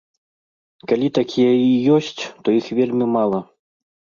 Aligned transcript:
Калі 0.91 1.07
такія 1.17 1.51
і 1.65 1.67
ёсць, 1.99 2.23
то 2.45 2.57
іх 2.61 2.73
вельмі 2.81 3.05
мала. 3.19 3.39